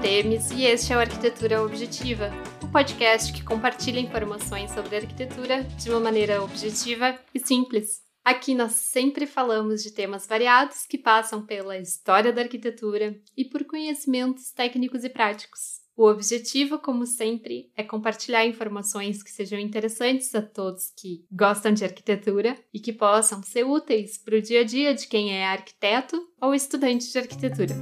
Temis 0.00 0.50
e 0.50 0.64
este 0.64 0.92
é 0.92 0.96
o 0.96 1.00
Arquitetura 1.00 1.62
Objetiva, 1.62 2.30
o 2.62 2.66
um 2.66 2.70
podcast 2.70 3.32
que 3.32 3.42
compartilha 3.42 4.00
informações 4.00 4.70
sobre 4.70 4.96
arquitetura 4.96 5.62
de 5.62 5.90
uma 5.90 6.00
maneira 6.00 6.42
objetiva 6.42 7.18
e 7.34 7.40
simples. 7.40 8.09
Aqui 8.24 8.54
nós 8.54 8.72
sempre 8.72 9.26
falamos 9.26 9.82
de 9.82 9.92
temas 9.92 10.26
variados 10.26 10.84
que 10.86 10.98
passam 10.98 11.44
pela 11.44 11.78
história 11.78 12.32
da 12.32 12.42
arquitetura 12.42 13.18
e 13.34 13.44
por 13.46 13.64
conhecimentos 13.64 14.52
técnicos 14.52 15.04
e 15.04 15.08
práticos. 15.08 15.80
O 15.96 16.06
objetivo, 16.06 16.78
como 16.78 17.06
sempre, 17.06 17.70
é 17.76 17.82
compartilhar 17.82 18.46
informações 18.46 19.22
que 19.22 19.30
sejam 19.30 19.58
interessantes 19.58 20.34
a 20.34 20.42
todos 20.42 20.92
que 20.96 21.24
gostam 21.30 21.72
de 21.72 21.84
arquitetura 21.84 22.56
e 22.72 22.78
que 22.78 22.92
possam 22.92 23.42
ser 23.42 23.64
úteis 23.64 24.16
para 24.16 24.36
o 24.36 24.40
dia 24.40 24.60
a 24.60 24.64
dia 24.64 24.94
de 24.94 25.06
quem 25.06 25.34
é 25.34 25.46
arquiteto 25.46 26.16
ou 26.40 26.54
estudante 26.54 27.10
de 27.10 27.18
arquitetura. 27.18 27.74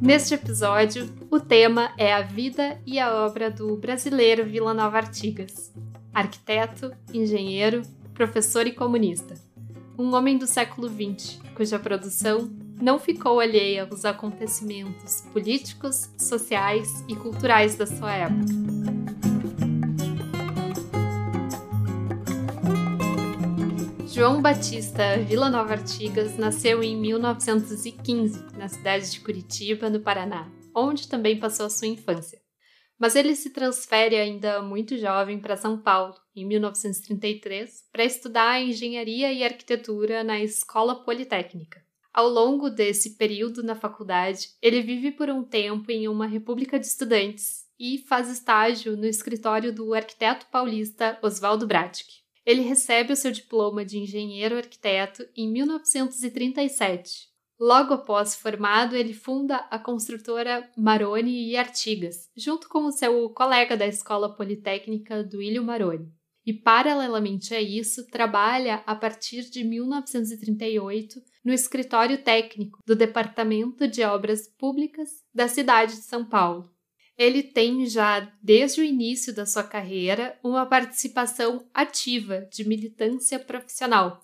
Neste 0.00 0.34
episódio, 0.34 1.10
o 1.30 1.40
tema 1.40 1.94
é 1.98 2.12
a 2.12 2.20
vida 2.20 2.80
e 2.86 2.98
a 2.98 3.24
obra 3.24 3.50
do 3.50 3.76
brasileiro 3.76 4.44
Vila 4.44 4.74
Nova 4.74 4.98
Artigas, 4.98 5.72
arquiteto, 6.12 6.90
engenheiro, 7.12 7.82
professor 8.14 8.66
e 8.66 8.72
comunista. 8.72 9.34
Um 9.98 10.14
homem 10.14 10.38
do 10.38 10.46
século 10.46 10.88
XX, 10.88 11.38
cuja 11.54 11.78
produção 11.78 12.50
não 12.80 12.98
ficou 12.98 13.40
alheia 13.40 13.86
aos 13.88 14.04
acontecimentos 14.04 15.22
políticos, 15.32 16.10
sociais 16.18 17.04
e 17.08 17.14
culturais 17.14 17.76
da 17.76 17.86
sua 17.86 18.12
época. 18.12 18.54
João 24.06 24.40
Batista 24.40 25.18
Vila 25.18 25.50
Nova 25.50 25.72
Artigas 25.72 26.36
nasceu 26.36 26.84
em 26.84 26.96
1915, 26.96 28.44
na 28.56 28.68
cidade 28.68 29.10
de 29.10 29.20
Curitiba, 29.20 29.90
no 29.90 30.00
Paraná, 30.00 30.48
onde 30.74 31.08
também 31.08 31.38
passou 31.38 31.66
a 31.66 31.70
sua 31.70 31.88
infância. 31.88 32.43
Mas 32.98 33.16
ele 33.16 33.34
se 33.34 33.50
transfere 33.50 34.16
ainda 34.16 34.62
muito 34.62 34.96
jovem 34.96 35.38
para 35.38 35.56
São 35.56 35.78
Paulo, 35.78 36.14
em 36.34 36.46
1933, 36.46 37.84
para 37.92 38.04
estudar 38.04 38.60
engenharia 38.60 39.32
e 39.32 39.42
arquitetura 39.42 40.22
na 40.22 40.40
Escola 40.40 41.02
Politécnica. 41.02 41.82
Ao 42.12 42.28
longo 42.28 42.70
desse 42.70 43.16
período 43.16 43.62
na 43.62 43.74
faculdade, 43.74 44.50
ele 44.62 44.80
vive 44.80 45.10
por 45.10 45.28
um 45.28 45.42
tempo 45.42 45.90
em 45.90 46.06
uma 46.06 46.26
república 46.26 46.78
de 46.78 46.86
estudantes 46.86 47.64
e 47.78 47.98
faz 47.98 48.30
estágio 48.30 48.96
no 48.96 49.04
escritório 49.04 49.74
do 49.74 49.92
arquiteto 49.92 50.46
paulista 50.46 51.18
Oswaldo 51.20 51.66
Bratic. 51.66 52.06
Ele 52.46 52.60
recebe 52.60 53.12
o 53.12 53.16
seu 53.16 53.32
diploma 53.32 53.84
de 53.84 53.98
engenheiro 53.98 54.56
arquiteto 54.56 55.26
em 55.36 55.50
1937 55.50 57.33
Logo 57.58 57.94
após 57.94 58.34
formado, 58.34 58.96
ele 58.96 59.14
funda 59.14 59.56
a 59.70 59.78
construtora 59.78 60.68
Maroni 60.76 61.50
e 61.50 61.56
Artigas, 61.56 62.28
junto 62.36 62.68
com 62.68 62.86
o 62.86 62.92
seu 62.92 63.30
colega 63.30 63.76
da 63.76 63.86
Escola 63.86 64.34
Politécnica 64.34 65.22
Duílio 65.22 65.62
Maroni. 65.62 66.12
E, 66.44 66.52
paralelamente 66.52 67.54
a 67.54 67.60
isso, 67.60 68.06
trabalha 68.10 68.82
a 68.86 68.94
partir 68.94 69.48
de 69.48 69.64
1938 69.64 71.20
no 71.44 71.52
escritório 71.52 72.22
técnico 72.22 72.80
do 72.84 72.94
Departamento 72.94 73.86
de 73.86 74.02
Obras 74.02 74.48
Públicas 74.48 75.08
da 75.32 75.48
cidade 75.48 75.96
de 75.96 76.02
São 76.02 76.24
Paulo. 76.24 76.70
Ele 77.16 77.42
tem 77.42 77.86
já, 77.86 78.20
desde 78.42 78.80
o 78.80 78.84
início 78.84 79.32
da 79.32 79.46
sua 79.46 79.62
carreira, 79.62 80.38
uma 80.42 80.66
participação 80.66 81.64
ativa 81.72 82.46
de 82.50 82.66
militância 82.66 83.38
profissional, 83.38 84.20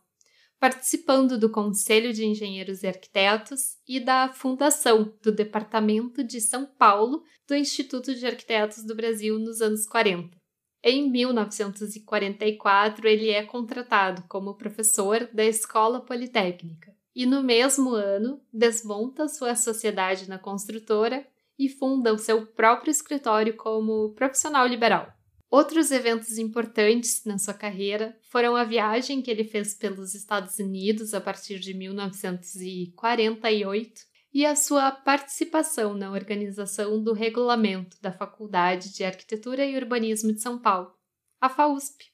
participando 0.60 1.38
do 1.38 1.48
Conselho 1.48 2.12
de 2.12 2.26
Engenheiros 2.26 2.82
e 2.82 2.86
Arquitetos 2.86 3.78
e 3.88 3.98
da 3.98 4.28
fundação 4.28 5.14
do 5.22 5.32
Departamento 5.32 6.22
de 6.22 6.38
São 6.38 6.66
Paulo 6.66 7.24
do 7.48 7.56
Instituto 7.56 8.14
de 8.14 8.26
Arquitetos 8.26 8.84
do 8.84 8.94
Brasil 8.94 9.38
nos 9.38 9.62
anos 9.62 9.86
40. 9.86 10.38
Em 10.82 11.10
1944, 11.10 13.08
ele 13.08 13.30
é 13.30 13.42
contratado 13.42 14.22
como 14.28 14.54
professor 14.54 15.26
da 15.32 15.44
Escola 15.44 16.00
Politécnica 16.00 16.94
e, 17.14 17.24
no 17.24 17.42
mesmo 17.42 17.90
ano, 17.94 18.40
desmonta 18.52 19.28
sua 19.28 19.56
sociedade 19.56 20.28
na 20.28 20.38
construtora 20.38 21.26
e 21.58 21.68
funda 21.68 22.12
o 22.12 22.18
seu 22.18 22.46
próprio 22.46 22.90
escritório 22.90 23.56
como 23.56 24.14
profissional 24.14 24.66
liberal. 24.66 25.10
Outros 25.50 25.90
eventos 25.90 26.38
importantes 26.38 27.24
na 27.24 27.36
sua 27.36 27.52
carreira 27.52 28.16
foram 28.22 28.54
a 28.54 28.62
viagem 28.62 29.20
que 29.20 29.28
ele 29.28 29.42
fez 29.42 29.74
pelos 29.74 30.14
Estados 30.14 30.60
Unidos 30.60 31.12
a 31.12 31.20
partir 31.20 31.58
de 31.58 31.74
1948 31.74 34.02
e 34.32 34.46
a 34.46 34.54
sua 34.54 34.92
participação 34.92 35.92
na 35.92 36.12
organização 36.12 37.02
do 37.02 37.12
regulamento 37.12 37.96
da 38.00 38.12
Faculdade 38.12 38.94
de 38.94 39.02
Arquitetura 39.02 39.66
e 39.66 39.76
Urbanismo 39.76 40.32
de 40.32 40.40
São 40.40 40.56
Paulo, 40.56 40.94
a 41.40 41.48
FAUSP. 41.48 42.04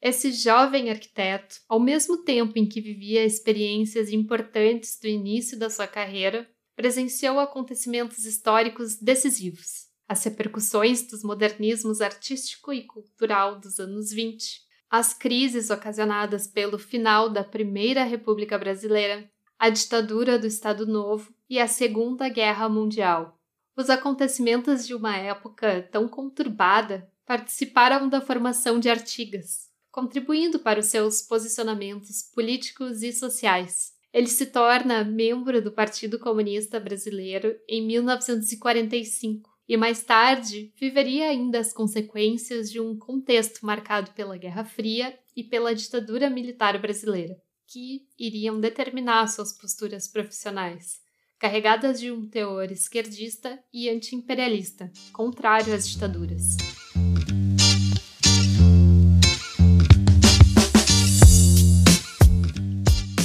Esse 0.00 0.30
jovem 0.30 0.88
arquiteto, 0.88 1.56
ao 1.68 1.80
mesmo 1.80 2.22
tempo 2.22 2.56
em 2.56 2.68
que 2.68 2.80
vivia 2.80 3.24
experiências 3.24 4.12
importantes 4.12 4.96
do 5.00 5.08
início 5.08 5.58
da 5.58 5.68
sua 5.68 5.88
carreira, 5.88 6.48
presenciou 6.76 7.40
acontecimentos 7.40 8.24
históricos 8.24 8.96
decisivos 8.96 9.85
as 10.08 10.22
repercussões 10.24 11.02
dos 11.02 11.24
modernismos 11.24 12.00
artístico 12.00 12.72
e 12.72 12.84
cultural 12.84 13.58
dos 13.58 13.80
anos 13.80 14.12
20, 14.12 14.62
as 14.88 15.12
crises 15.12 15.68
ocasionadas 15.70 16.46
pelo 16.46 16.78
final 16.78 17.28
da 17.28 17.42
Primeira 17.42 18.04
República 18.04 18.56
Brasileira, 18.56 19.28
a 19.58 19.68
ditadura 19.68 20.38
do 20.38 20.46
Estado 20.46 20.86
Novo 20.86 21.34
e 21.50 21.58
a 21.58 21.66
Segunda 21.66 22.28
Guerra 22.28 22.68
Mundial. 22.68 23.40
Os 23.76 23.90
acontecimentos 23.90 24.86
de 24.86 24.94
uma 24.94 25.16
época 25.16 25.88
tão 25.90 26.08
conturbada 26.08 27.10
participaram 27.26 28.08
da 28.08 28.20
formação 28.20 28.78
de 28.78 28.88
Artigas, 28.88 29.68
contribuindo 29.90 30.60
para 30.60 30.78
os 30.78 30.86
seus 30.86 31.20
posicionamentos 31.20 32.22
políticos 32.22 33.02
e 33.02 33.12
sociais. 33.12 33.92
Ele 34.12 34.28
se 34.28 34.46
torna 34.46 35.04
membro 35.04 35.60
do 35.60 35.72
Partido 35.72 36.18
Comunista 36.18 36.78
Brasileiro 36.78 37.54
em 37.68 37.84
1945 37.84 39.55
e 39.68 39.76
mais 39.76 40.04
tarde 40.04 40.72
viveria 40.76 41.28
ainda 41.28 41.58
as 41.58 41.72
consequências 41.72 42.70
de 42.70 42.80
um 42.80 42.96
contexto 42.96 43.66
marcado 43.66 44.12
pela 44.12 44.36
Guerra 44.36 44.64
Fria 44.64 45.18
e 45.34 45.42
pela 45.42 45.74
ditadura 45.74 46.30
militar 46.30 46.80
brasileira, 46.80 47.36
que 47.66 48.06
iriam 48.16 48.60
determinar 48.60 49.26
suas 49.26 49.52
posturas 49.52 50.06
profissionais, 50.06 51.00
carregadas 51.36 51.98
de 51.98 52.12
um 52.12 52.28
teor 52.28 52.70
esquerdista 52.70 53.58
e 53.72 53.90
anti-imperialista, 53.90 54.90
contrário 55.12 55.74
às 55.74 55.88
ditaduras. 55.88 56.56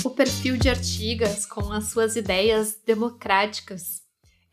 O 0.03 0.09
perfil 0.09 0.57
de 0.57 0.69
Artigas, 0.69 1.45
com 1.45 1.71
as 1.71 1.91
suas 1.91 2.15
ideias 2.15 2.81
democráticas, 2.83 4.01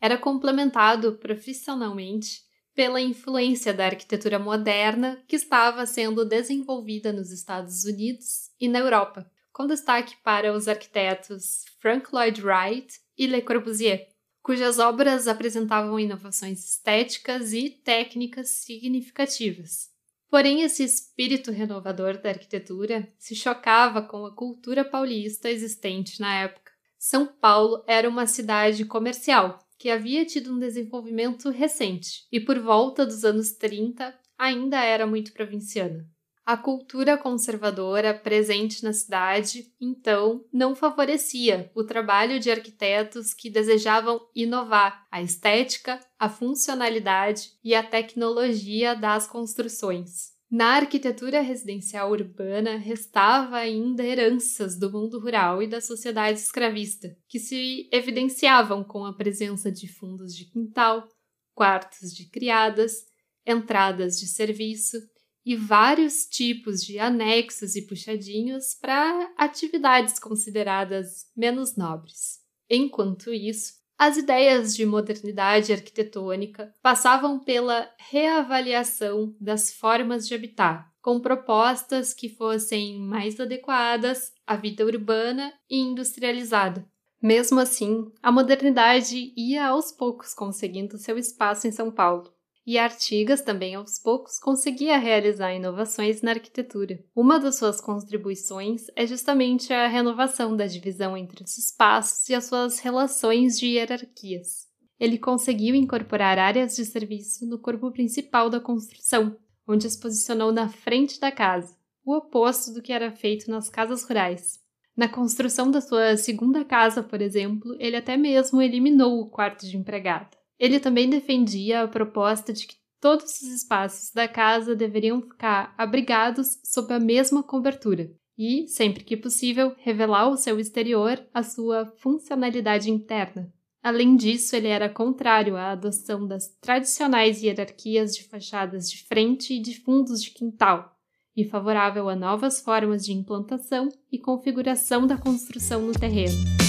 era 0.01 0.17
complementado 0.17 1.13
profissionalmente 1.13 2.41
pela 2.73 3.01
influência 3.01 3.73
da 3.73 3.85
arquitetura 3.85 4.39
moderna 4.39 5.21
que 5.27 5.35
estava 5.35 5.85
sendo 5.85 6.23
desenvolvida 6.23 7.11
nos 7.11 7.31
Estados 7.31 7.83
Unidos 7.83 8.51
e 8.59 8.69
na 8.69 8.79
Europa, 8.79 9.29
com 9.51 9.67
destaque 9.67 10.15
para 10.23 10.53
os 10.53 10.67
arquitetos 10.67 11.65
Frank 11.79 12.07
Lloyd 12.13 12.41
Wright 12.41 12.99
e 13.17 13.27
Le 13.27 13.41
Corbusier, 13.41 14.07
cujas 14.41 14.79
obras 14.79 15.27
apresentavam 15.27 15.99
inovações 15.99 16.63
estéticas 16.63 17.51
e 17.51 17.69
técnicas 17.69 18.49
significativas. 18.49 19.89
Porém, 20.29 20.61
esse 20.61 20.83
espírito 20.83 21.51
renovador 21.51 22.21
da 22.21 22.29
arquitetura 22.29 23.07
se 23.17 23.35
chocava 23.35 24.01
com 24.01 24.25
a 24.25 24.33
cultura 24.33 24.85
paulista 24.85 25.49
existente 25.49 26.21
na 26.21 26.33
época. 26.43 26.71
São 26.97 27.25
Paulo 27.25 27.83
era 27.87 28.07
uma 28.07 28.27
cidade 28.27 28.85
comercial, 28.85 29.59
que 29.79 29.89
havia 29.89 30.25
tido 30.25 30.53
um 30.53 30.59
desenvolvimento 30.59 31.49
recente 31.49 32.27
e, 32.29 32.39
por 32.39 32.59
volta 32.59 33.05
dos 33.05 33.23
anos 33.23 33.53
30, 33.53 34.13
ainda 34.37 34.83
era 34.83 35.07
muito 35.07 35.31
provinciana. 35.31 36.05
A 36.45 36.57
cultura 36.57 37.17
conservadora 37.17 38.13
presente 38.13 38.83
na 38.83 38.91
cidade, 38.91 39.71
então, 39.79 40.43
não 40.51 40.75
favorecia 40.75 41.71
o 41.75 41.83
trabalho 41.83 42.39
de 42.39 42.51
arquitetos 42.51 43.33
que 43.33 43.49
desejavam 43.49 44.19
inovar 44.35 45.07
a 45.11 45.21
estética, 45.21 45.99
a 46.17 46.27
funcionalidade 46.27 47.51
e 47.63 47.73
a 47.73 47.83
tecnologia 47.83 48.95
das 48.95 49.27
construções. 49.27 50.38
Na 50.51 50.77
arquitetura 50.77 51.41
residencial 51.41 52.09
urbana 52.11 52.75
restava 52.75 53.57
ainda 53.57 54.03
heranças 54.03 54.79
do 54.79 54.91
mundo 54.91 55.19
rural 55.19 55.61
e 55.61 55.67
da 55.67 55.79
sociedade 55.79 56.39
escravista, 56.39 57.15
que 57.27 57.37
se 57.37 57.87
evidenciavam 57.93 58.83
com 58.83 59.05
a 59.05 59.13
presença 59.13 59.71
de 59.71 59.87
fundos 59.87 60.35
de 60.35 60.45
quintal, 60.45 61.07
quartos 61.53 62.11
de 62.11 62.27
criadas, 62.29 63.05
entradas 63.45 64.19
de 64.19 64.25
serviço 64.25 64.97
e 65.45 65.55
vários 65.55 66.25
tipos 66.25 66.81
de 66.81 66.97
anexos 66.97 67.75
e 67.75 67.85
puxadinhos 67.85 68.73
para 68.73 69.31
atividades 69.37 70.19
consideradas 70.19 71.27
menos 71.37 71.77
nobres. 71.77 72.39
Enquanto 72.67 73.31
isso, 73.31 73.73
as 73.99 74.15
ideias 74.15 74.73
de 74.73 74.85
modernidade 74.85 75.73
arquitetônica 75.73 76.73
passavam 76.81 77.37
pela 77.37 77.91
reavaliação 77.97 79.35
das 79.41 79.73
formas 79.73 80.25
de 80.25 80.33
habitar, 80.33 80.89
com 81.01 81.19
propostas 81.19 82.13
que 82.13 82.29
fossem 82.29 82.97
mais 82.97 83.37
adequadas 83.37 84.31
à 84.47 84.55
vida 84.55 84.85
urbana 84.85 85.53
e 85.69 85.77
industrializada. 85.77 86.87
Mesmo 87.21 87.59
assim, 87.59 88.09
a 88.23 88.31
modernidade 88.31 89.33
ia 89.35 89.67
aos 89.67 89.91
poucos 89.91 90.33
conseguindo 90.33 90.97
seu 90.97 91.17
espaço 91.17 91.67
em 91.67 91.71
São 91.71 91.91
Paulo 91.91 92.33
e 92.69 92.77
Artigas 92.77 93.41
também 93.41 93.73
aos 93.73 93.97
poucos 93.97 94.37
conseguia 94.37 94.95
realizar 94.99 95.51
inovações 95.51 96.21
na 96.21 96.29
arquitetura. 96.29 97.03
Uma 97.15 97.39
das 97.39 97.55
suas 97.55 97.81
contribuições 97.81 98.83
é 98.95 99.07
justamente 99.07 99.73
a 99.73 99.87
renovação 99.87 100.55
da 100.55 100.67
divisão 100.67 101.17
entre 101.17 101.43
os 101.43 101.57
espaços 101.57 102.29
e 102.29 102.35
as 102.35 102.43
suas 102.43 102.77
relações 102.77 103.57
de 103.57 103.65
hierarquias. 103.65 104.67
Ele 104.99 105.17
conseguiu 105.17 105.73
incorporar 105.73 106.37
áreas 106.37 106.75
de 106.75 106.85
serviço 106.85 107.43
no 107.47 107.57
corpo 107.57 107.91
principal 107.91 108.51
da 108.51 108.59
construção, 108.59 109.35
onde 109.67 109.87
as 109.87 109.97
posicionou 109.97 110.51
na 110.51 110.69
frente 110.69 111.19
da 111.19 111.31
casa, 111.31 111.75
o 112.05 112.15
oposto 112.15 112.71
do 112.71 112.83
que 112.83 112.93
era 112.93 113.11
feito 113.11 113.49
nas 113.49 113.67
casas 113.67 114.03
rurais. 114.03 114.59
Na 114.95 115.09
construção 115.09 115.71
da 115.71 115.81
sua 115.81 116.15
segunda 116.17 116.63
casa, 116.63 117.01
por 117.01 117.19
exemplo, 117.19 117.75
ele 117.79 117.95
até 117.95 118.15
mesmo 118.15 118.61
eliminou 118.61 119.21
o 119.21 119.27
quarto 119.27 119.65
de 119.65 119.75
empregada. 119.75 120.38
Ele 120.59 120.79
também 120.79 121.09
defendia 121.09 121.83
a 121.83 121.87
proposta 121.87 122.51
de 122.51 122.67
que 122.67 122.75
todos 122.99 123.41
os 123.41 123.47
espaços 123.49 124.11
da 124.11 124.27
casa 124.27 124.75
deveriam 124.75 125.21
ficar 125.21 125.73
abrigados 125.77 126.59
sob 126.63 126.93
a 126.93 126.99
mesma 126.99 127.41
cobertura 127.41 128.11
e, 128.37 128.67
sempre 128.67 129.03
que 129.03 129.17
possível, 129.17 129.73
revelar 129.79 130.21
ao 130.21 130.37
seu 130.37 130.59
exterior 130.59 131.21
a 131.33 131.43
sua 131.43 131.85
funcionalidade 131.97 132.89
interna. 132.89 133.51
Além 133.81 134.15
disso, 134.15 134.55
ele 134.55 134.67
era 134.67 134.89
contrário 134.89 135.55
à 135.55 135.71
adoção 135.71 136.27
das 136.27 136.49
tradicionais 136.61 137.41
hierarquias 137.41 138.13
de 138.15 138.23
fachadas 138.25 138.89
de 138.89 139.03
frente 139.05 139.53
e 139.53 139.61
de 139.61 139.79
fundos 139.81 140.21
de 140.21 140.31
quintal, 140.31 140.93
e 141.35 141.45
favorável 141.45 142.09
a 142.09 142.15
novas 142.15 142.59
formas 142.59 143.05
de 143.05 143.13
implantação 143.13 143.87
e 144.11 144.19
configuração 144.19 145.07
da 145.07 145.17
construção 145.17 145.81
no 145.81 145.93
terreno. 145.93 146.68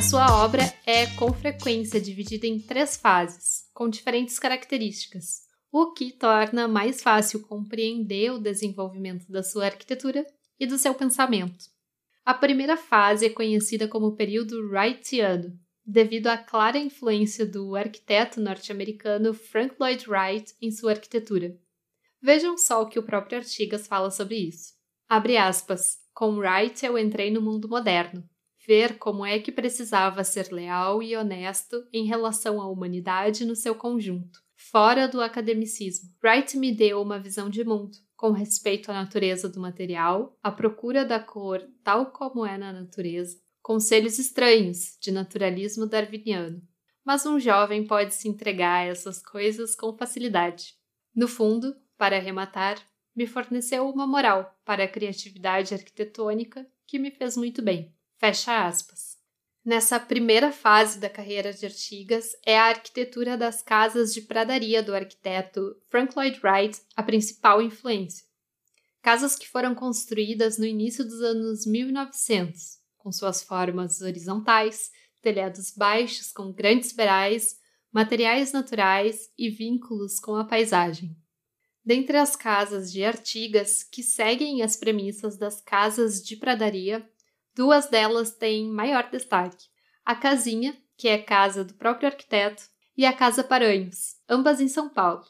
A 0.00 0.02
sua 0.02 0.42
obra 0.42 0.62
é 0.86 1.06
com 1.08 1.30
frequência 1.30 2.00
dividida 2.00 2.46
em 2.46 2.58
três 2.58 2.96
fases, 2.96 3.68
com 3.74 3.86
diferentes 3.86 4.38
características, 4.38 5.42
o 5.70 5.92
que 5.92 6.10
torna 6.10 6.66
mais 6.66 7.02
fácil 7.02 7.42
compreender 7.42 8.32
o 8.32 8.38
desenvolvimento 8.38 9.30
da 9.30 9.42
sua 9.42 9.66
arquitetura 9.66 10.24
e 10.58 10.66
do 10.66 10.78
seu 10.78 10.94
pensamento. 10.94 11.66
A 12.24 12.32
primeira 12.32 12.78
fase 12.78 13.26
é 13.26 13.28
conhecida 13.28 13.86
como 13.86 14.16
período 14.16 14.70
Wrightiano, 14.70 15.52
devido 15.84 16.28
à 16.28 16.38
clara 16.38 16.78
influência 16.78 17.44
do 17.44 17.76
arquiteto 17.76 18.40
norte-americano 18.40 19.34
Frank 19.34 19.74
Lloyd 19.78 20.08
Wright 20.08 20.54
em 20.62 20.70
sua 20.70 20.92
arquitetura. 20.92 21.58
Vejam 22.22 22.56
só 22.56 22.80
o 22.80 22.88
que 22.88 22.98
o 22.98 23.02
próprio 23.02 23.36
Artigas 23.36 23.86
fala 23.86 24.10
sobre 24.10 24.36
isso. 24.36 24.72
Abre 25.06 25.36
aspas. 25.36 25.98
Com 26.14 26.38
Wright 26.38 26.86
eu 26.86 26.96
entrei 26.96 27.30
no 27.30 27.42
mundo 27.42 27.68
moderno 27.68 28.26
ver 28.66 28.98
como 28.98 29.24
é 29.24 29.38
que 29.38 29.52
precisava 29.52 30.22
ser 30.24 30.52
leal 30.52 31.02
e 31.02 31.16
honesto 31.16 31.86
em 31.92 32.06
relação 32.06 32.60
à 32.60 32.68
humanidade 32.68 33.44
no 33.44 33.56
seu 33.56 33.74
conjunto, 33.74 34.40
fora 34.54 35.08
do 35.08 35.20
academicismo. 35.20 36.10
Wright 36.22 36.56
me 36.56 36.72
deu 36.72 37.00
uma 37.00 37.18
visão 37.18 37.48
de 37.48 37.64
mundo, 37.64 37.96
com 38.16 38.30
respeito 38.30 38.90
à 38.90 38.94
natureza 38.94 39.48
do 39.48 39.60
material, 39.60 40.38
à 40.42 40.50
procura 40.50 41.04
da 41.04 41.18
cor 41.18 41.66
tal 41.82 42.12
como 42.12 42.44
é 42.44 42.58
na 42.58 42.72
natureza, 42.72 43.40
conselhos 43.62 44.18
estranhos 44.18 44.98
de 45.00 45.10
naturalismo 45.10 45.86
darwiniano. 45.86 46.62
Mas 47.02 47.24
um 47.24 47.40
jovem 47.40 47.86
pode 47.86 48.14
se 48.14 48.28
entregar 48.28 48.82
a 48.82 48.84
essas 48.84 49.22
coisas 49.22 49.74
com 49.74 49.96
facilidade. 49.96 50.74
No 51.14 51.26
fundo, 51.26 51.74
para 51.96 52.16
arrematar, 52.16 52.78
me 53.16 53.26
forneceu 53.26 53.88
uma 53.88 54.06
moral 54.06 54.54
para 54.64 54.84
a 54.84 54.88
criatividade 54.88 55.74
arquitetônica 55.74 56.66
que 56.86 56.98
me 56.98 57.10
fez 57.10 57.36
muito 57.36 57.62
bem. 57.62 57.94
Fecha 58.20 58.66
aspas. 58.66 59.16
Nessa 59.64 59.98
primeira 59.98 60.52
fase 60.52 60.98
da 60.98 61.08
carreira 61.08 61.54
de 61.54 61.64
Artigas, 61.64 62.32
é 62.44 62.58
a 62.58 62.64
arquitetura 62.64 63.34
das 63.34 63.62
casas 63.62 64.12
de 64.12 64.20
pradaria 64.20 64.82
do 64.82 64.94
arquiteto 64.94 65.74
Frank 65.88 66.14
Lloyd 66.14 66.38
Wright 66.44 66.82
a 66.94 67.02
principal 67.02 67.62
influência. 67.62 68.26
Casas 69.00 69.36
que 69.36 69.48
foram 69.48 69.74
construídas 69.74 70.58
no 70.58 70.66
início 70.66 71.02
dos 71.02 71.22
anos 71.22 71.64
1900, 71.64 72.80
com 72.98 73.10
suas 73.10 73.42
formas 73.42 74.02
horizontais, 74.02 74.90
telhados 75.22 75.70
baixos 75.70 76.30
com 76.30 76.52
grandes 76.52 76.92
beirais, 76.92 77.56
materiais 77.90 78.52
naturais 78.52 79.30
e 79.38 79.48
vínculos 79.48 80.20
com 80.20 80.36
a 80.36 80.44
paisagem. 80.44 81.16
Dentre 81.82 82.18
as 82.18 82.36
casas 82.36 82.92
de 82.92 83.02
Artigas 83.02 83.82
que 83.82 84.02
seguem 84.02 84.60
as 84.62 84.76
premissas 84.76 85.38
das 85.38 85.62
casas 85.62 86.22
de 86.22 86.36
pradaria, 86.36 87.08
Duas 87.54 87.88
delas 87.88 88.32
têm 88.32 88.68
maior 88.68 89.10
destaque: 89.10 89.66
a 90.04 90.14
Casinha, 90.14 90.76
que 90.96 91.08
é 91.08 91.18
casa 91.18 91.64
do 91.64 91.74
próprio 91.74 92.08
arquiteto, 92.08 92.62
e 92.96 93.06
a 93.06 93.12
Casa 93.12 93.42
Paranhos, 93.42 94.16
ambas 94.28 94.60
em 94.60 94.68
São 94.68 94.88
Paulo. 94.88 95.24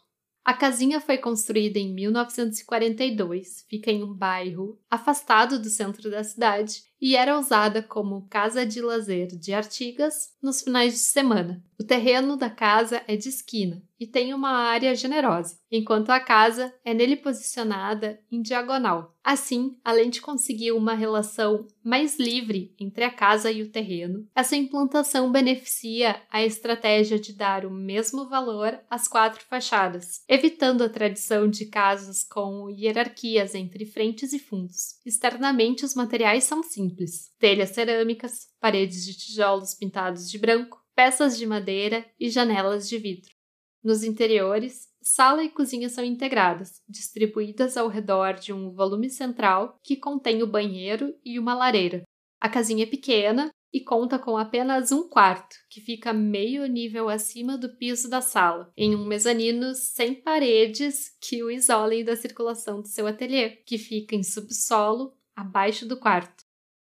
A 0.45 0.55
casinha 0.55 1.01
foi 1.01 1.19
construída 1.19 1.79
em 1.79 1.95
1942, 1.95 3.65
fica 3.69 3.91
em 3.91 4.03
um 4.03 4.13
bairro 4.13 4.81
afastado 4.91 5.61
do 5.61 5.69
centro 5.69 6.11
da 6.11 6.25
cidade 6.25 6.83
e 7.01 7.17
era 7.17 7.39
usada 7.39 7.83
como 7.83 8.27
casa 8.29 8.67
de 8.67 8.83
lazer 8.83 9.29
de 9.29 9.55
Artigas 9.55 10.35
nos 10.43 10.61
finais 10.61 10.93
de 10.93 10.99
semana. 10.99 11.65
O 11.79 11.85
terreno 11.85 12.37
da 12.37 12.51
casa 12.51 13.03
é 13.09 13.17
de 13.17 13.31
esquina 13.31 13.83
e 13.99 14.07
tem 14.07 14.35
uma 14.35 14.51
área 14.51 14.95
generosa, 14.95 15.59
enquanto 15.71 16.11
a 16.11 16.21
casa 16.21 16.73
é 16.85 16.93
nele 16.93 17.17
posicionada 17.17 18.21
em 18.31 18.43
diagonal. 18.43 19.15
Assim, 19.23 19.77
além 19.85 20.09
de 20.09 20.21
conseguir 20.21 20.73
uma 20.73 20.95
relação 20.95 21.67
mais 21.83 22.19
livre 22.19 22.75
entre 22.79 23.05
a 23.05 23.11
casa 23.11 23.51
e 23.51 23.63
o 23.63 23.71
terreno, 23.71 24.27
essa 24.35 24.57
implantação 24.57 25.31
beneficia 25.31 26.21
a 26.31 26.43
estratégia 26.43 27.19
de 27.19 27.35
dar 27.35 27.67
o 27.67 27.71
mesmo 27.71 28.29
valor 28.29 28.79
às 28.91 29.07
quatro 29.07 29.45
fachadas, 29.45 30.23
evitando 30.29 30.83
a 30.83 30.89
tradição 30.89 31.49
de 31.49 31.67
casas 31.67 32.25
com 32.25 32.71
hierarquias 32.71 33.55
entre 33.55 33.85
frentes 33.85 34.33
e 34.33 34.39
fundos. 34.39 34.99
Externamente, 35.05 35.85
os 35.85 35.95
materiais 35.95 36.45
são 36.45 36.63
simples 36.63 36.90
simples: 36.91 37.33
telhas 37.39 37.71
cerâmicas, 37.71 38.49
paredes 38.61 39.05
de 39.05 39.17
tijolos 39.17 39.75
pintados 39.75 40.29
de 40.29 40.39
branco, 40.39 40.85
peças 40.95 41.39
de 41.39 41.47
madeira 41.47 42.05
e 42.19 42.29
janelas 42.29 42.89
de 42.89 42.99
vidro. 42.99 43.31
Nos 43.83 44.05
interiores, 44.05 44.89
sala 45.01 45.43
e 45.43 45.49
cozinha 45.49 45.89
são 45.89 46.05
integradas, 46.05 46.83
distribuídas 46.89 47.77
ao 47.77 47.89
redor 47.89 48.35
de 48.35 48.53
um 48.53 48.71
volume 48.71 49.09
central 49.09 49.79
que 49.83 49.97
contém 49.97 50.43
o 50.43 50.47
banheiro 50.47 51.15
e 51.25 51.39
uma 51.39 51.55
lareira. 51.55 52.03
A 52.39 52.49
casinha 52.49 52.85
é 52.85 52.87
pequena 52.87 53.51
e 53.73 53.81
conta 53.81 54.19
com 54.19 54.37
apenas 54.37 54.91
um 54.91 55.09
quarto, 55.09 55.55
que 55.71 55.81
fica 55.81 56.13
meio 56.13 56.67
nível 56.67 57.09
acima 57.09 57.57
do 57.57 57.77
piso 57.77 58.11
da 58.11 58.21
sala, 58.21 58.71
em 58.77 58.97
um 58.97 59.07
mezanino 59.07 59.75
sem 59.75 60.15
paredes 60.15 61.17
que 61.21 61.43
o 61.43 61.51
isolem 61.51 62.05
da 62.05 62.17
circulação 62.17 62.83
do 62.83 62.89
seu 62.89 63.07
ateliê, 63.07 63.51
que 63.65 63.79
fica 63.79 64.17
em 64.17 64.25
subsolo, 64.25 65.15
abaixo 65.37 65.87
do 65.87 65.99
quarto. 65.99 66.40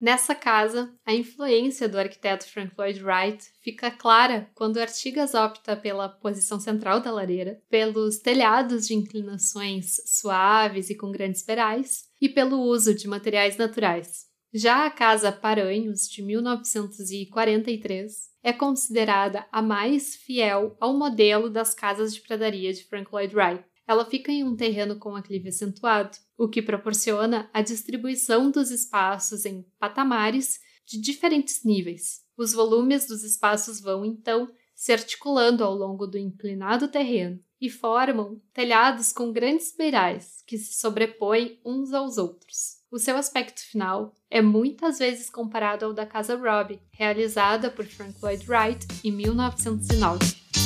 Nessa 0.00 0.34
casa, 0.34 0.92
a 1.06 1.14
influência 1.14 1.88
do 1.88 1.98
arquiteto 1.98 2.48
Frank 2.48 2.74
Lloyd 2.76 3.00
Wright 3.02 3.44
fica 3.62 3.90
clara 3.90 4.50
quando 4.54 4.78
Artigas 4.78 5.34
opta 5.34 5.76
pela 5.76 6.08
posição 6.08 6.60
central 6.60 7.00
da 7.00 7.10
lareira, 7.10 7.60
pelos 7.70 8.18
telhados 8.18 8.86
de 8.86 8.94
inclinações 8.94 9.96
suaves 10.04 10.90
e 10.90 10.94
com 10.94 11.10
grandes 11.10 11.42
beirais, 11.42 12.04
e 12.20 12.28
pelo 12.28 12.60
uso 12.60 12.94
de 12.94 13.08
materiais 13.08 13.56
naturais. 13.56 14.26
Já 14.52 14.84
a 14.86 14.90
Casa 14.90 15.32
Paranhos, 15.32 16.08
de 16.08 16.22
1943, 16.22 18.30
é 18.40 18.52
considerada 18.52 19.44
a 19.50 19.60
mais 19.60 20.14
fiel 20.14 20.76
ao 20.78 20.96
modelo 20.96 21.50
das 21.50 21.74
casas 21.74 22.14
de 22.14 22.20
pradaria 22.20 22.72
de 22.72 22.84
Frank 22.84 23.08
Lloyd 23.10 23.34
Wright. 23.34 23.64
Ela 23.86 24.04
fica 24.04 24.32
em 24.32 24.44
um 24.44 24.56
terreno 24.56 24.96
com 24.96 25.14
aclive 25.14 25.48
acentuado, 25.48 26.16
o 26.36 26.48
que 26.48 26.62
proporciona 26.62 27.48
a 27.52 27.60
distribuição 27.60 28.50
dos 28.50 28.70
espaços 28.70 29.44
em 29.44 29.64
patamares 29.78 30.60
de 30.86 31.00
diferentes 31.00 31.64
níveis. 31.64 32.22
Os 32.36 32.52
volumes 32.52 33.06
dos 33.06 33.22
espaços 33.22 33.80
vão, 33.80 34.04
então, 34.04 34.50
se 34.74 34.92
articulando 34.92 35.62
ao 35.62 35.74
longo 35.74 36.06
do 36.06 36.18
inclinado 36.18 36.88
terreno 36.88 37.38
e 37.60 37.70
formam 37.70 38.40
telhados 38.52 39.12
com 39.12 39.32
grandes 39.32 39.74
beirais 39.76 40.42
que 40.46 40.58
se 40.58 40.74
sobrepõem 40.74 41.60
uns 41.64 41.92
aos 41.92 42.18
outros. 42.18 42.82
O 42.90 42.98
seu 42.98 43.16
aspecto 43.16 43.60
final 43.60 44.14
é 44.30 44.42
muitas 44.42 44.98
vezes 44.98 45.30
comparado 45.30 45.84
ao 45.84 45.92
da 45.92 46.06
Casa 46.06 46.36
Robbie, 46.36 46.80
realizada 46.90 47.70
por 47.70 47.84
Frank 47.86 48.14
Lloyd 48.22 48.44
Wright 48.48 48.86
em 49.02 49.12
1909. 49.12 50.63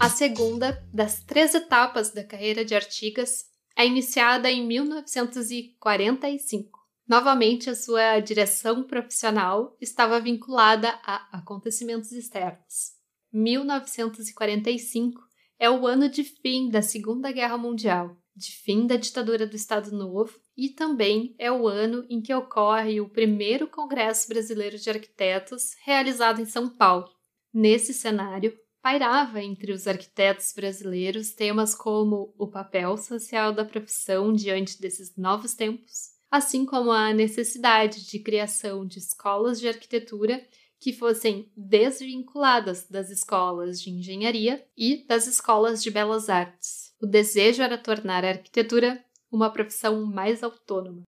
A 0.00 0.08
segunda 0.08 0.80
das 0.94 1.24
três 1.24 1.56
etapas 1.56 2.12
da 2.12 2.22
carreira 2.22 2.64
de 2.64 2.72
Artigas 2.72 3.46
é 3.76 3.84
iniciada 3.84 4.48
em 4.48 4.64
1945. 4.64 6.78
Novamente, 7.06 7.68
a 7.68 7.74
sua 7.74 8.20
direção 8.20 8.84
profissional 8.84 9.76
estava 9.80 10.20
vinculada 10.20 10.90
a 11.02 11.38
acontecimentos 11.38 12.12
externos. 12.12 12.92
1945 13.32 15.20
é 15.58 15.68
o 15.68 15.84
ano 15.84 16.08
de 16.08 16.22
fim 16.22 16.70
da 16.70 16.80
Segunda 16.80 17.32
Guerra 17.32 17.58
Mundial, 17.58 18.16
de 18.36 18.52
fim 18.52 18.86
da 18.86 18.94
ditadura 18.94 19.48
do 19.48 19.56
Estado 19.56 19.90
Novo 19.90 20.38
e 20.56 20.68
também 20.68 21.34
é 21.40 21.50
o 21.50 21.66
ano 21.66 22.06
em 22.08 22.22
que 22.22 22.32
ocorre 22.32 23.00
o 23.00 23.08
primeiro 23.08 23.66
Congresso 23.66 24.28
Brasileiro 24.28 24.78
de 24.78 24.88
Arquitetos 24.88 25.72
realizado 25.84 26.40
em 26.40 26.46
São 26.46 26.68
Paulo. 26.68 27.08
Nesse 27.52 27.92
cenário, 27.92 28.56
pairava 28.82 29.42
entre 29.42 29.72
os 29.72 29.86
arquitetos 29.86 30.52
brasileiros 30.52 31.32
temas 31.32 31.74
como 31.74 32.34
o 32.38 32.46
papel 32.46 32.96
social 32.96 33.52
da 33.52 33.64
profissão 33.64 34.32
diante 34.32 34.80
desses 34.80 35.16
novos 35.16 35.54
tempos, 35.54 36.10
assim 36.30 36.64
como 36.64 36.90
a 36.90 37.12
necessidade 37.12 38.06
de 38.06 38.18
criação 38.18 38.86
de 38.86 38.98
escolas 38.98 39.58
de 39.60 39.68
arquitetura 39.68 40.44
que 40.80 40.92
fossem 40.92 41.50
desvinculadas 41.56 42.88
das 42.88 43.10
escolas 43.10 43.80
de 43.80 43.90
engenharia 43.90 44.64
e 44.76 45.04
das 45.06 45.26
escolas 45.26 45.82
de 45.82 45.90
belas 45.90 46.28
artes. 46.28 46.94
O 47.00 47.06
desejo 47.06 47.62
era 47.62 47.76
tornar 47.76 48.24
a 48.24 48.28
arquitetura 48.28 49.04
uma 49.30 49.50
profissão 49.50 50.04
mais 50.04 50.42
autônoma. 50.42 51.02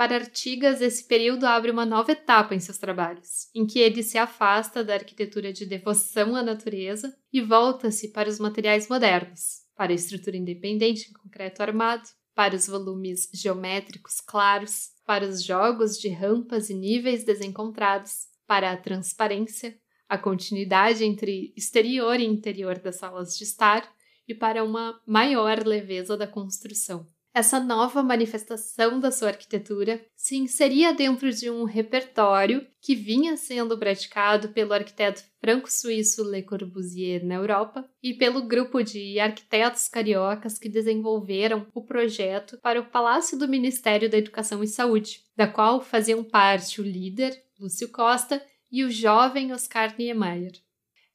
Para 0.00 0.14
Artigas, 0.14 0.80
esse 0.80 1.04
período 1.04 1.44
abre 1.44 1.70
uma 1.70 1.84
nova 1.84 2.12
etapa 2.12 2.54
em 2.54 2.58
seus 2.58 2.78
trabalhos, 2.78 3.50
em 3.54 3.66
que 3.66 3.78
ele 3.78 4.02
se 4.02 4.16
afasta 4.16 4.82
da 4.82 4.94
arquitetura 4.94 5.52
de 5.52 5.66
devoção 5.66 6.34
à 6.34 6.42
natureza 6.42 7.14
e 7.30 7.42
volta-se 7.42 8.08
para 8.08 8.26
os 8.26 8.38
materiais 8.38 8.88
modernos, 8.88 9.58
para 9.76 9.92
a 9.92 9.94
estrutura 9.94 10.38
independente 10.38 11.10
em 11.10 11.12
concreto 11.12 11.60
armado, 11.60 12.08
para 12.34 12.56
os 12.56 12.66
volumes 12.66 13.28
geométricos 13.34 14.22
claros, 14.22 14.88
para 15.04 15.28
os 15.28 15.44
jogos 15.44 15.98
de 15.98 16.08
rampas 16.08 16.70
e 16.70 16.74
níveis 16.74 17.22
desencontrados, 17.22 18.26
para 18.46 18.72
a 18.72 18.78
transparência, 18.78 19.78
a 20.08 20.16
continuidade 20.16 21.04
entre 21.04 21.52
exterior 21.54 22.18
e 22.18 22.24
interior 22.24 22.78
das 22.78 22.96
salas 22.96 23.36
de 23.36 23.44
estar 23.44 23.86
e 24.26 24.34
para 24.34 24.64
uma 24.64 24.98
maior 25.06 25.62
leveza 25.62 26.16
da 26.16 26.26
construção. 26.26 27.06
Essa 27.32 27.60
nova 27.60 28.02
manifestação 28.02 28.98
da 28.98 29.12
sua 29.12 29.28
arquitetura 29.28 30.04
se 30.16 30.36
inseria 30.36 30.92
dentro 30.92 31.30
de 31.30 31.48
um 31.48 31.62
repertório 31.62 32.66
que 32.80 32.96
vinha 32.96 33.36
sendo 33.36 33.78
praticado 33.78 34.48
pelo 34.48 34.72
arquiteto 34.72 35.22
franco-suíço 35.40 36.28
Le 36.28 36.42
Corbusier 36.42 37.24
na 37.24 37.36
Europa 37.36 37.88
e 38.02 38.14
pelo 38.14 38.42
grupo 38.42 38.82
de 38.82 39.20
arquitetos 39.20 39.86
cariocas 39.86 40.58
que 40.58 40.68
desenvolveram 40.68 41.68
o 41.72 41.84
projeto 41.84 42.58
para 42.60 42.80
o 42.80 42.86
Palácio 42.86 43.38
do 43.38 43.46
Ministério 43.46 44.10
da 44.10 44.18
Educação 44.18 44.64
e 44.64 44.66
Saúde, 44.66 45.22
da 45.36 45.46
qual 45.46 45.80
faziam 45.80 46.24
parte 46.24 46.80
o 46.80 46.84
líder, 46.84 47.40
Lúcio 47.60 47.88
Costa, 47.90 48.44
e 48.72 48.82
o 48.82 48.90
jovem 48.90 49.52
Oscar 49.52 49.94
Niemeyer. 49.96 50.52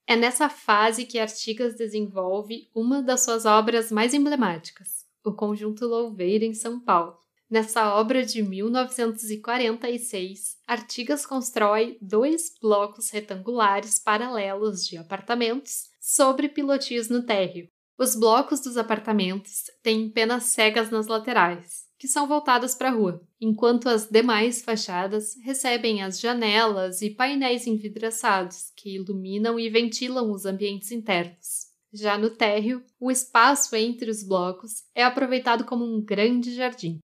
É 0.07 0.15
nessa 0.15 0.50
fase 0.50 1.05
que 1.05 1.19
Artigas 1.19 1.75
desenvolve 1.75 2.69
uma 2.74 3.01
das 3.01 3.22
suas 3.22 3.45
obras 3.45 3.91
mais 3.91 4.13
emblemáticas, 4.13 5.04
o 5.25 5.34
Conjunto 5.34 5.88
Louveira 5.88 6.46
em 6.46 6.53
São 6.53 6.79
Paulo. 6.79 7.17
Nessa 7.50 7.96
obra 7.96 8.24
de 8.25 8.41
1946, 8.41 10.58
Artigas 10.67 11.25
constrói 11.25 11.98
dois 12.01 12.51
blocos 12.60 13.10
retangulares 13.12 14.00
paralelos 14.00 14.86
de 14.86 14.98
apartamentos 14.98 15.89
sobre 16.01 16.50
pilotis 16.50 17.08
no 17.08 17.24
térreo. 17.24 17.70
Os 17.98 18.13
blocos 18.15 18.60
dos 18.62 18.77
apartamentos 18.77 19.63
têm 19.82 20.10
penas 20.10 20.44
cegas 20.46 20.89
nas 20.89 21.08
laterais, 21.08 21.86
que 21.98 22.08
são 22.08 22.27
voltadas 22.27 22.75
para 22.75 22.89
a 22.89 22.91
rua, 22.91 23.22
enquanto 23.39 23.88
as 23.88 24.10
demais 24.10 24.62
fachadas 24.62 25.36
recebem 25.44 26.03
as 26.03 26.20
janelas 26.20 27.01
e 27.01 27.12
painéis 27.12 27.65
envidraçados 27.67 28.72
que 28.75 28.96
iluminam 28.96 29.58
e 29.60 29.70
ventilam 29.70 30.32
os 30.32 30.46
ambientes 30.46 30.91
internos. 30.91 31.75
Já 31.98 32.18
no 32.18 32.30
térreo, 32.30 32.84
o 33.00 33.10
espaço 33.10 33.74
entre 33.74 34.12
os 34.12 34.22
blocos 34.22 34.84
é 34.94 35.02
aproveitado 35.02 35.64
como 35.64 35.86
um 35.86 36.04
grande 36.04 36.54
jardim. 36.54 37.00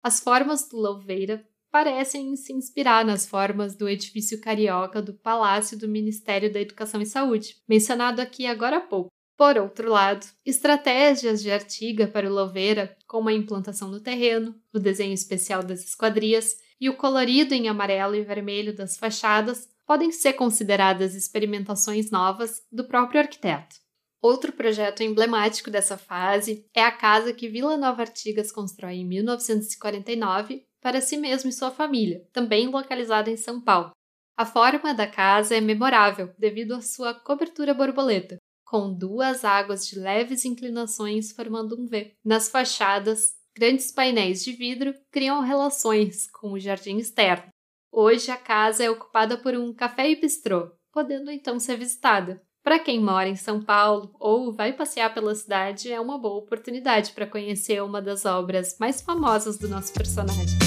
As 0.00 0.20
formas 0.20 0.68
do 0.68 0.76
Louveira 0.76 1.44
parecem 1.68 2.36
se 2.36 2.52
inspirar 2.52 3.04
nas 3.04 3.26
formas 3.26 3.74
do 3.74 3.88
edifício 3.88 4.40
carioca 4.40 5.02
do 5.02 5.12
Palácio 5.14 5.76
do 5.76 5.88
Ministério 5.88 6.52
da 6.52 6.60
Educação 6.60 7.02
e 7.02 7.06
Saúde, 7.06 7.56
mencionado 7.68 8.22
aqui 8.22 8.46
agora 8.46 8.76
há 8.76 8.80
pouco. 8.80 9.10
Por 9.36 9.58
outro 9.58 9.90
lado, 9.90 10.24
estratégias 10.44 11.42
de 11.42 11.50
Artiga 11.50 12.06
para 12.06 12.30
o 12.30 12.32
Louveira, 12.32 12.96
como 13.04 13.28
a 13.28 13.32
implantação 13.32 13.90
no 13.90 14.00
terreno, 14.00 14.54
o 14.72 14.78
desenho 14.78 15.12
especial 15.12 15.64
das 15.64 15.82
esquadrias 15.82 16.56
e 16.80 16.88
o 16.88 16.96
colorido 16.96 17.52
em 17.52 17.68
amarelo 17.68 18.14
e 18.14 18.22
vermelho 18.22 18.72
das 18.72 18.96
fachadas, 18.96 19.68
podem 19.84 20.12
ser 20.12 20.34
consideradas 20.34 21.16
experimentações 21.16 22.12
novas 22.12 22.62
do 22.70 22.86
próprio 22.86 23.20
arquiteto. 23.20 23.84
Outro 24.26 24.52
projeto 24.52 25.04
emblemático 25.04 25.70
dessa 25.70 25.96
fase 25.96 26.66
é 26.74 26.82
a 26.82 26.90
casa 26.90 27.32
que 27.32 27.48
Vila 27.48 27.76
Nova 27.76 28.02
Artigas 28.02 28.50
constrói 28.50 28.96
em 28.96 29.04
1949 29.04 30.66
para 30.82 31.00
si 31.00 31.16
mesmo 31.16 31.48
e 31.48 31.52
sua 31.52 31.70
família, 31.70 32.26
também 32.32 32.66
localizada 32.66 33.30
em 33.30 33.36
São 33.36 33.60
Paulo. 33.60 33.92
A 34.36 34.44
forma 34.44 34.92
da 34.92 35.06
casa 35.06 35.54
é 35.54 35.60
memorável 35.60 36.34
devido 36.36 36.74
à 36.74 36.80
sua 36.80 37.14
cobertura 37.14 37.72
borboleta, 37.72 38.36
com 38.64 38.92
duas 38.92 39.44
águas 39.44 39.86
de 39.86 39.96
leves 39.96 40.44
inclinações 40.44 41.30
formando 41.30 41.80
um 41.80 41.86
V. 41.86 42.12
Nas 42.24 42.48
fachadas, 42.48 43.36
grandes 43.56 43.92
painéis 43.92 44.42
de 44.42 44.50
vidro 44.50 44.92
criam 45.12 45.40
relações 45.40 46.28
com 46.32 46.50
o 46.50 46.58
jardim 46.58 46.96
externo. 46.96 47.46
Hoje 47.92 48.32
a 48.32 48.36
casa 48.36 48.82
é 48.82 48.90
ocupada 48.90 49.38
por 49.38 49.54
um 49.54 49.72
café 49.72 50.10
e 50.10 50.16
bistrô, 50.16 50.72
podendo 50.92 51.30
então 51.30 51.60
ser 51.60 51.76
visitada. 51.76 52.44
Para 52.66 52.80
quem 52.80 53.00
mora 53.00 53.28
em 53.28 53.36
São 53.36 53.62
Paulo 53.62 54.10
ou 54.18 54.52
vai 54.52 54.72
passear 54.72 55.14
pela 55.14 55.36
cidade, 55.36 55.92
é 55.92 56.00
uma 56.00 56.18
boa 56.18 56.38
oportunidade 56.38 57.12
para 57.12 57.24
conhecer 57.24 57.80
uma 57.80 58.02
das 58.02 58.24
obras 58.24 58.76
mais 58.80 59.00
famosas 59.00 59.56
do 59.56 59.68
nosso 59.68 59.92
personagem. 59.92 60.58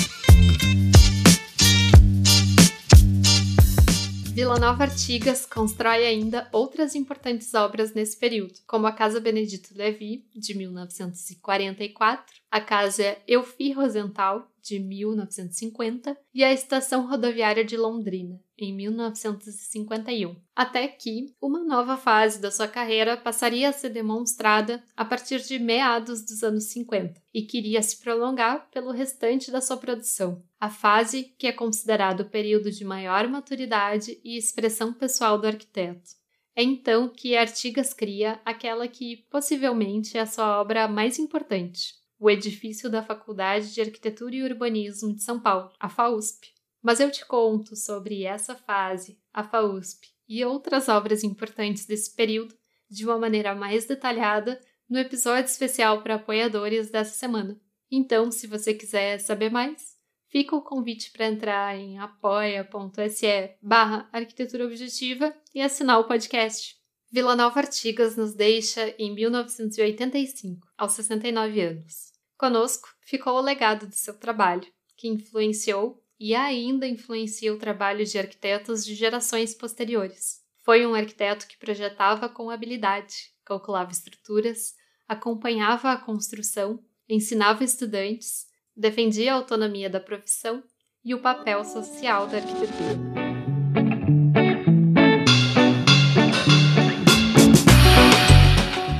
Vila 4.33 4.57
Nova 4.57 4.83
Artigas 4.83 5.45
constrói 5.45 6.05
ainda 6.05 6.47
outras 6.53 6.95
importantes 6.95 7.53
obras 7.53 7.93
nesse 7.93 8.17
período, 8.17 8.53
como 8.65 8.87
a 8.87 8.93
Casa 8.93 9.19
Benedito 9.19 9.77
Levi, 9.77 10.25
de 10.33 10.57
1944, 10.57 12.33
a 12.49 12.61
Casa 12.61 13.17
Eufy 13.27 13.73
Rosenthal, 13.73 14.49
de 14.61 14.79
1950, 14.79 16.17
e 16.33 16.45
a 16.45 16.53
Estação 16.53 17.09
Rodoviária 17.09 17.65
de 17.65 17.75
Londrina, 17.75 18.39
em 18.65 18.73
1951, 18.73 20.35
até 20.55 20.87
que 20.87 21.33
uma 21.41 21.63
nova 21.63 21.97
fase 21.97 22.39
da 22.39 22.51
sua 22.51 22.67
carreira 22.67 23.17
passaria 23.17 23.69
a 23.69 23.73
ser 23.73 23.89
demonstrada 23.89 24.83
a 24.95 25.03
partir 25.05 25.41
de 25.41 25.59
meados 25.59 26.21
dos 26.23 26.43
anos 26.43 26.65
50 26.65 27.21
e 27.33 27.41
queria 27.43 27.81
se 27.81 27.97
prolongar 27.97 28.69
pelo 28.71 28.91
restante 28.91 29.51
da 29.51 29.61
sua 29.61 29.77
produção, 29.77 30.43
a 30.59 30.69
fase 30.69 31.33
que 31.37 31.47
é 31.47 31.51
considerado 31.51 32.21
o 32.21 32.29
período 32.29 32.71
de 32.71 32.83
maior 32.83 33.27
maturidade 33.27 34.19
e 34.23 34.37
expressão 34.37 34.93
pessoal 34.93 35.37
do 35.37 35.47
arquiteto. 35.47 36.19
É 36.55 36.63
então 36.63 37.07
que 37.07 37.37
Artigas 37.37 37.93
cria 37.93 38.41
aquela 38.43 38.87
que 38.87 39.25
possivelmente 39.29 40.17
é 40.17 40.21
a 40.21 40.25
sua 40.25 40.59
obra 40.59 40.87
mais 40.87 41.17
importante, 41.17 41.93
o 42.19 42.29
edifício 42.29 42.89
da 42.89 43.01
Faculdade 43.01 43.73
de 43.73 43.79
Arquitetura 43.79 44.35
e 44.35 44.43
Urbanismo 44.43 45.15
de 45.15 45.23
São 45.23 45.39
Paulo, 45.39 45.71
a 45.79 45.87
FAUSP. 45.87 46.58
Mas 46.81 46.99
eu 46.99 47.11
te 47.11 47.25
conto 47.25 47.75
sobre 47.75 48.23
essa 48.23 48.55
fase, 48.55 49.19
a 49.33 49.43
FAUSP 49.43 50.07
e 50.27 50.43
outras 50.45 50.87
obras 50.87 51.23
importantes 51.23 51.85
desse 51.85 52.15
período 52.15 52.55
de 52.89 53.05
uma 53.05 53.17
maneira 53.17 53.53
mais 53.53 53.85
detalhada 53.85 54.59
no 54.89 54.97
episódio 54.97 55.49
especial 55.49 56.01
para 56.01 56.15
apoiadores 56.15 56.89
dessa 56.89 57.13
semana. 57.13 57.59
Então, 57.91 58.31
se 58.31 58.47
você 58.47 58.73
quiser 58.73 59.19
saber 59.19 59.51
mais, 59.51 59.97
fica 60.27 60.55
o 60.55 60.61
convite 60.61 61.11
para 61.11 61.27
entrar 61.27 61.77
em 61.77 61.99
apoia.se 61.99 63.55
barra 63.61 64.09
arquitetura 64.11 64.65
objetiva 64.65 65.35
e 65.53 65.61
assinar 65.61 65.99
o 65.99 66.07
podcast. 66.07 66.77
Vila 67.11 67.35
Nova 67.35 67.59
Artigas 67.59 68.15
nos 68.15 68.35
deixa 68.35 68.93
em 68.99 69.13
1985, 69.13 70.67
aos 70.77 70.93
69 70.93 71.61
anos. 71.61 72.11
Conosco 72.37 72.87
ficou 73.01 73.33
o 73.33 73.41
legado 73.41 73.87
do 73.87 73.95
seu 73.95 74.17
trabalho, 74.17 74.65
que 74.95 75.07
influenciou 75.07 76.01
e 76.19 76.35
ainda 76.35 76.85
influencia 76.85 77.53
o 77.53 77.57
trabalho 77.57 78.05
de 78.05 78.19
arquitetos 78.19 78.83
de 78.83 78.93
gerações 78.93 79.55
posteriores. 79.55 80.41
Foi 80.65 80.85
um 80.85 80.93
arquiteto 80.93 81.47
que 81.47 81.57
projetava 81.57 82.27
com 82.27 82.49
habilidade, 82.49 83.31
calculava 83.45 83.91
estruturas, 83.91 84.73
acompanhava 85.07 85.91
a 85.91 85.97
construção, 85.97 86.83
ensinava 87.07 87.63
estudantes, 87.63 88.47
defendia 88.75 89.33
a 89.33 89.35
autonomia 89.35 89.89
da 89.89 89.99
profissão 89.99 90.61
e 91.03 91.15
o 91.15 91.21
papel 91.21 91.63
social 91.63 92.27
da 92.27 92.37
arquitetura. 92.37 92.99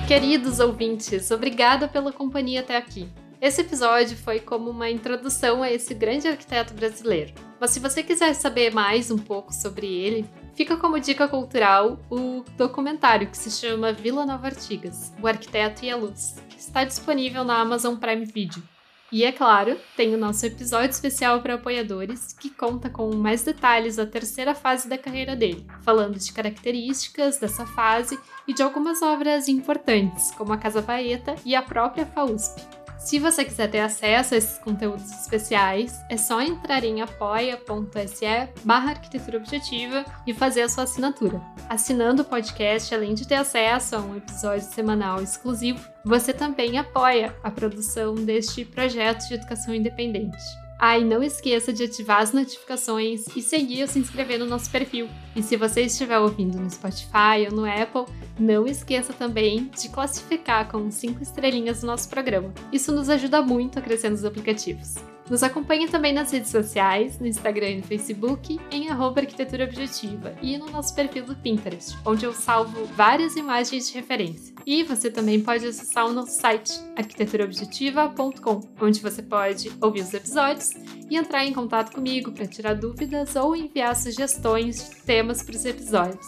Queridos 0.08 0.60
ouvintes, 0.60 1.30
obrigada 1.32 1.88
pela 1.88 2.12
companhia 2.12 2.62
até 2.62 2.78
aqui. 2.78 3.08
Esse 3.42 3.62
episódio 3.62 4.18
foi 4.18 4.42
como 4.42 4.70
uma 4.70 4.90
introdução 4.90 5.64
a 5.64 5.72
esse 5.72 5.94
grande 5.94 6.28
arquiteto 6.28 6.74
brasileiro. 6.74 7.34
Mas 7.58 7.72
se 7.72 7.80
você 7.80 8.04
quiser 8.04 8.34
saber 8.34 8.74
mais 8.74 9.10
um 9.10 9.18
pouco 9.18 9.54
sobre 9.54 9.88
ele, 9.88 10.26
fica 10.54 10.76
como 10.76 11.00
dica 11.00 11.26
cultural 11.26 11.98
o 12.12 12.44
documentário 12.58 13.30
que 13.30 13.38
se 13.38 13.50
chama 13.50 13.94
Vila 13.94 14.26
Nova 14.26 14.48
Artigas, 14.48 15.14
O 15.22 15.28
Arquiteto 15.28 15.86
e 15.86 15.90
a 15.90 15.96
Luz, 15.96 16.36
que 16.50 16.60
está 16.60 16.84
disponível 16.84 17.46
na 17.46 17.62
Amazon 17.62 17.96
Prime 17.96 18.26
Video. 18.26 18.62
E 19.10 19.24
é 19.24 19.32
claro, 19.32 19.78
tem 19.96 20.14
o 20.14 20.18
nosso 20.18 20.46
episódio 20.46 20.92
especial 20.92 21.42
para 21.42 21.56
apoiadores, 21.56 22.34
que 22.34 22.50
conta 22.50 22.90
com 22.90 23.16
mais 23.16 23.42
detalhes 23.42 23.96
da 23.96 24.06
terceira 24.06 24.54
fase 24.54 24.88
da 24.88 24.98
carreira 24.98 25.36
dele, 25.36 25.66
falando 25.82 26.20
de 26.20 26.32
características 26.34 27.38
dessa 27.40 27.66
fase 27.66 28.20
e 28.46 28.54
de 28.54 28.62
algumas 28.62 29.02
obras 29.02 29.48
importantes, 29.48 30.30
como 30.32 30.52
a 30.52 30.58
Casa 30.58 30.82
Baeta 30.82 31.36
e 31.44 31.56
a 31.56 31.62
própria 31.62 32.06
FAUSP. 32.06 32.79
Se 33.10 33.18
você 33.18 33.44
quiser 33.44 33.72
ter 33.72 33.80
acesso 33.80 34.36
a 34.36 34.38
esses 34.38 34.60
conteúdos 34.60 35.10
especiais, 35.10 36.00
é 36.12 36.16
só 36.16 36.40
entrar 36.42 36.84
em 36.84 37.02
apoia.se 37.02 38.54
barra 38.64 38.92
arquitetura 38.92 39.40
objetiva 39.40 40.06
e 40.28 40.32
fazer 40.32 40.62
a 40.62 40.70
sua 40.70 40.84
assinatura. 40.84 41.42
Assinando 41.68 42.22
o 42.22 42.26
podcast, 42.26 42.94
além 42.94 43.16
de 43.16 43.28
ter 43.28 43.34
acesso 43.34 43.96
a 43.96 44.00
um 44.00 44.16
episódio 44.16 44.62
semanal 44.62 45.24
exclusivo, 45.24 45.84
você 46.06 46.32
também 46.32 46.78
apoia 46.78 47.36
a 47.42 47.50
produção 47.50 48.14
deste 48.14 48.64
projeto 48.64 49.28
de 49.28 49.34
educação 49.34 49.74
independente. 49.74 50.38
Ah, 50.82 50.98
e 50.98 51.04
não 51.04 51.22
esqueça 51.22 51.74
de 51.74 51.84
ativar 51.84 52.22
as 52.22 52.32
notificações 52.32 53.26
e 53.36 53.42
seguir 53.42 53.82
ou 53.82 53.88
se 53.88 54.00
inscrever 54.00 54.40
no 54.40 54.46
nosso 54.46 54.70
perfil. 54.70 55.10
E 55.36 55.44
se 55.44 55.58
você 55.58 55.82
estiver 55.82 56.18
ouvindo 56.18 56.58
no 56.58 56.70
Spotify 56.70 57.48
ou 57.50 57.58
no 57.58 57.66
Apple, 57.66 58.06
não 58.40 58.66
esqueça 58.66 59.12
também 59.12 59.70
de 59.78 59.90
classificar 59.90 60.72
com 60.72 60.90
5 60.90 61.22
estrelinhas 61.22 61.84
o 61.84 61.86
nosso 61.86 62.08
programa. 62.08 62.54
Isso 62.72 62.94
nos 62.94 63.10
ajuda 63.10 63.42
muito 63.42 63.78
a 63.78 63.82
crescer 63.82 64.10
nos 64.10 64.24
aplicativos. 64.24 64.96
Nos 65.30 65.44
acompanhe 65.44 65.88
também 65.88 66.12
nas 66.12 66.32
redes 66.32 66.50
sociais, 66.50 67.20
no 67.20 67.28
Instagram 67.28 67.70
e 67.70 67.78
no 67.78 67.84
Facebook, 67.84 68.60
em 68.72 68.90
arquitetura 68.90 69.66
objetiva 69.66 70.34
e 70.42 70.58
no 70.58 70.72
nosso 70.72 70.96
perfil 70.96 71.24
do 71.24 71.36
Pinterest, 71.36 71.96
onde 72.04 72.26
eu 72.26 72.34
salvo 72.34 72.86
várias 72.96 73.36
imagens 73.36 73.88
de 73.88 73.94
referência. 73.94 74.56
E 74.70 74.84
você 74.84 75.10
também 75.10 75.42
pode 75.42 75.66
acessar 75.66 76.06
o 76.06 76.14
nosso 76.14 76.40
site, 76.40 76.80
arquiteturobjetiva.com, 76.96 78.62
onde 78.80 79.00
você 79.00 79.24
pode 79.24 79.72
ouvir 79.82 80.02
os 80.02 80.14
episódios 80.14 80.70
e 81.10 81.18
entrar 81.18 81.44
em 81.44 81.52
contato 81.52 81.92
comigo 81.92 82.32
para 82.32 82.46
tirar 82.46 82.76
dúvidas 82.76 83.36
ou 83.36 83.56
enviar 83.56 83.96
sugestões 83.96 84.88
de 84.88 84.96
temas 84.98 85.42
para 85.42 85.56
os 85.56 85.66
episódios. 85.66 86.28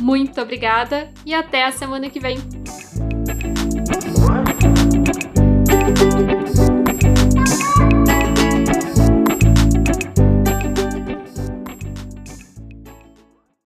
Muito 0.00 0.40
obrigada 0.40 1.14
e 1.24 1.32
até 1.32 1.66
a 1.66 1.70
semana 1.70 2.10
que 2.10 2.18
vem! 2.18 2.38